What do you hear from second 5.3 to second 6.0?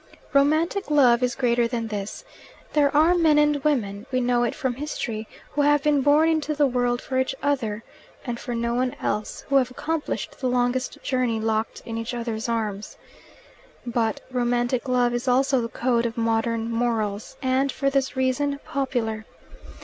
who have